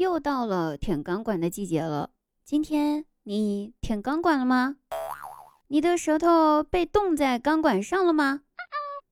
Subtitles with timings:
[0.00, 2.08] 又到了舔钢管的季节了。
[2.42, 4.76] 今天你舔钢管了吗？
[5.68, 8.40] 你的舌头被冻在钢管上了吗？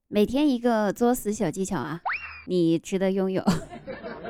[0.09, 2.01] 每天一个作死小技巧啊，
[2.47, 3.45] 你值得拥有。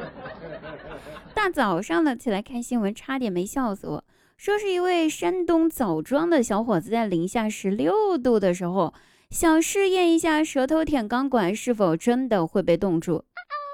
[1.32, 4.04] 大早上的起来看新闻，差点没笑死我。
[4.36, 8.92] 说是一位山东枣庄的小伙子在零下十六度的时候，
[9.30, 13.24] 想试验一下舌头舔钢管是否真的会被冻住。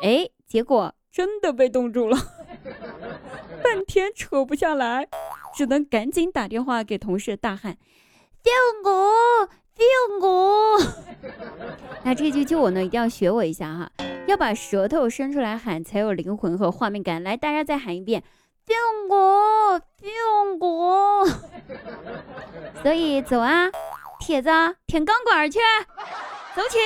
[0.03, 2.19] 哎，结果真的被冻住了。
[3.63, 5.09] 半天扯不下来，
[5.55, 7.77] 只能赶紧打电话给同事大喊
[8.43, 8.50] ：“救
[8.89, 9.49] 我！
[9.75, 10.79] 救我！”
[12.05, 13.91] 那这句救我呢，一定要学我一下哈，
[14.27, 17.22] 要把舌头伸出来喊，才有灵魂和画面感。
[17.22, 18.22] 来，大家再喊一遍
[18.67, 18.75] ：“救
[19.14, 19.81] 我！
[20.00, 20.07] 救
[20.61, 21.27] 我！”
[22.83, 23.71] 所以走啊，
[24.21, 24.50] 铁子，
[24.86, 25.58] 舔钢管去，
[26.55, 26.79] 走起！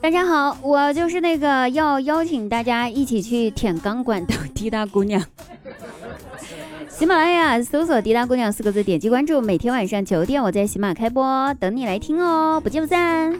[0.00, 5.20] 大家好，我就是那个要邀请大家一起去舔钢管的滴答姑娘。
[6.88, 9.40] 喜马拉雅搜索“滴答姑娘”四个字，点击关注。
[9.40, 13.38] 每天晚上九点，我在喜马开播，等你来听哦，不见不散。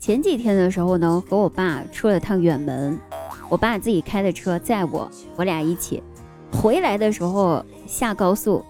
[0.00, 2.98] 前几天的时候呢，和我爸出了趟远门，
[3.48, 6.02] 我爸自己开的车载我，我俩一起
[6.52, 8.64] 回来的时候下高速，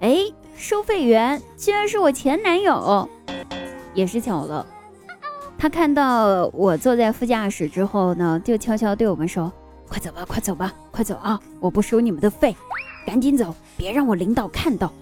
[0.00, 0.26] 哎。
[0.56, 3.08] 收费员居然是我前男友，
[3.94, 4.66] 也是巧了。
[5.58, 9.52] 他看到我坐在副驾驶之后呢，就悄悄对我们说
[9.88, 11.38] ：“快走吧，快走吧，快走啊！
[11.60, 12.56] 我不收你们的费，
[13.06, 14.92] 赶紧走，别让我领导看到。”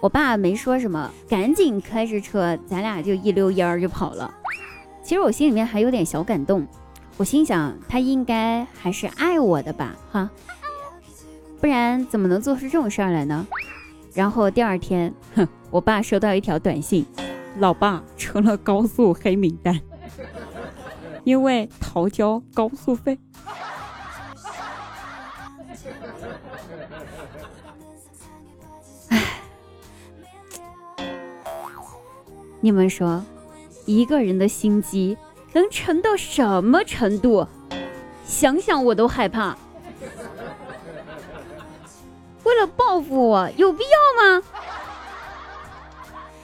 [0.00, 4.32] 我爸没说什么，赶紧开着车，咱俩就一溜烟儿就跑了。
[5.02, 6.66] 其实我心里面还有点小感动，
[7.16, 10.30] 我心想他应该还是爱我的吧，哈，
[11.60, 13.46] 不然怎么能做出这种事儿来呢？
[14.14, 17.06] 然后第二天，哼，我爸收到一条短信，
[17.58, 19.80] 老爸成了高速黑名单，
[21.24, 23.18] 因为逃交高速费。
[29.08, 29.40] 唉，
[32.60, 33.24] 你们说，
[33.86, 35.16] 一个人的心机
[35.52, 37.46] 能沉到什么程度？
[38.24, 39.56] 想想我都害怕。
[42.50, 44.42] 为了报复我，有必要吗？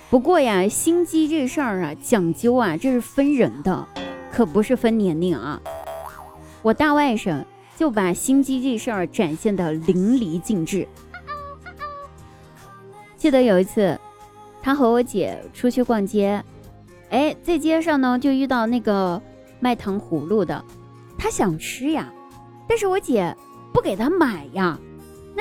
[0.08, 3.88] 不过呀，心机这事儿啊，讲究啊，这是分人的，
[4.30, 5.60] 可不是分年龄啊。
[6.62, 7.44] 我大外甥
[7.76, 10.86] 就把心机这事儿展现的淋漓尽致。
[13.16, 13.98] 记得有一次，
[14.62, 16.40] 他和我姐出去逛街，
[17.10, 19.20] 哎，在街上呢就遇到那个
[19.58, 20.64] 卖糖葫芦的，
[21.18, 22.08] 他想吃呀，
[22.68, 23.36] 但是我姐
[23.72, 24.78] 不给他买呀。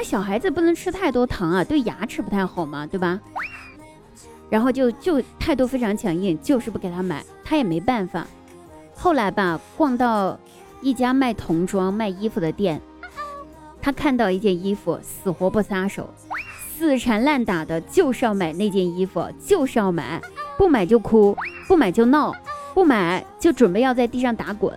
[0.05, 3.19] 小孩子不能吃太多糖啊，对牙齿不太好嘛，对吧？
[4.51, 8.27] 然后就就态度非常强硬，就是不给他买，他也没办法。
[8.95, 10.39] 后来吧，逛到
[10.79, 12.79] 一家卖童装、卖衣服的店，
[13.81, 16.07] 他看到一件衣服，死活不撒手，
[16.77, 20.21] 死缠烂打的，就是要买那件衣服，就是要买，
[20.57, 21.35] 不买就哭，
[21.67, 22.31] 不买就闹，
[22.75, 24.71] 不买就准备要在地上打滚。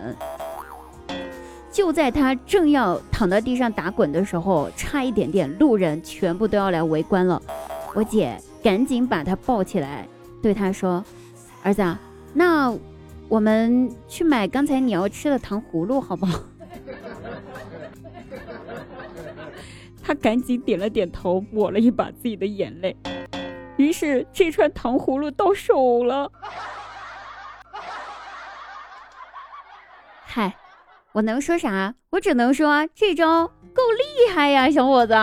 [1.79, 7.41] 就在他正要躺在地上打滚的时候，差一点点，路人全部都要来围观了。
[7.93, 10.05] 我姐赶紧把他抱起来，
[10.43, 11.01] 对他说
[11.63, 11.81] ：“儿子，
[12.33, 12.77] 那
[13.29, 16.43] 我们去买刚才你要吃的糖葫芦，好不好？”
[20.03, 22.93] 他赶紧点了点头，抹了一把自己的眼泪。
[23.77, 26.29] 于是这串糖葫芦到手了。
[30.25, 30.53] 嗨。
[31.11, 31.93] 我能说啥？
[32.11, 35.13] 我只能说这招够厉害呀，小伙子，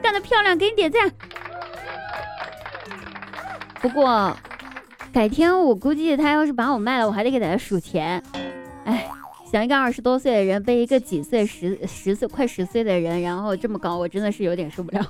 [0.00, 1.10] 干得漂亮，给你点赞。
[3.80, 4.36] 不过，
[5.12, 8.22] 改天我估计他要是把我卖了，我还得给他数钱。
[8.84, 9.10] 哎，
[9.50, 15.04] 想一个二十多岁的人被一个几岁、十十岁、快十岁的人，然后这么搞，我真的是有点受不了。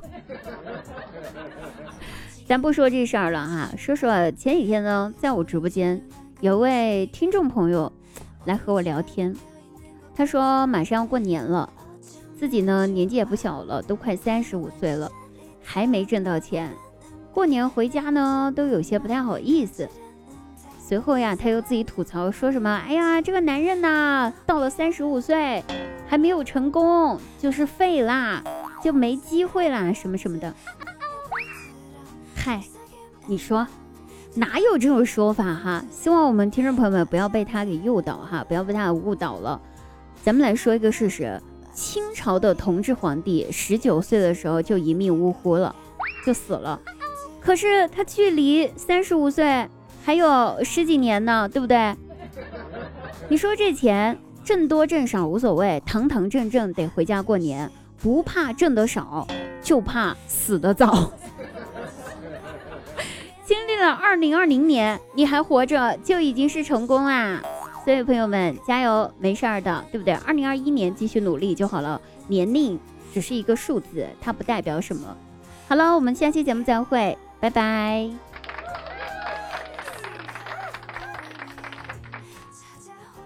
[2.46, 6.02] 咱不说这事儿了哈，说说前几天呢，在我直播间
[6.40, 7.92] 有位听众朋友
[8.46, 9.34] 来和我聊天。
[10.14, 11.68] 他说马上要过年了，
[12.38, 15.10] 自己呢年纪也不小了，都快三十五岁了，
[15.62, 16.70] 还没挣到钱，
[17.32, 19.88] 过年回家呢都有些不太好意思。
[20.78, 25.64] 随后呀，他又自己吐槽说什么：“哎呀，这个男人呐，到了三十五岁
[26.06, 28.42] 还没有成功，就是废啦，
[28.82, 30.52] 就没机会啦，什么什么的。”
[32.36, 32.62] 嗨，
[33.26, 33.66] 你说
[34.34, 35.82] 哪有这种说法哈？
[35.90, 39.58] 希望我们听众朋友们不要被他给诱导哈，不要被他误导了。
[40.24, 41.40] 咱们来说一个事实，
[41.74, 45.74] 清朝的同治皇帝十九岁的时候就一命呜呼了，
[46.24, 46.80] 就死了。
[47.40, 49.68] 可是他距离三十五岁
[50.04, 51.96] 还有十几年呢，对不对？
[53.28, 57.68] 你说这钱挣多挣少无所谓，堂堂正正得回家过年，
[58.00, 59.26] 不怕挣得少，
[59.60, 61.12] 就怕死得早。
[63.44, 67.42] 经历了二零二零年，你还活着就已经是成功啦！
[67.84, 70.14] 所以朋友们加油，没事儿的，对不对？
[70.14, 72.00] 二零二一年继续努力就好了。
[72.28, 72.78] 年龄
[73.12, 75.16] 只是一个数字，它不代表什么。
[75.68, 78.31] 好了，我们下期节目再会，拜拜。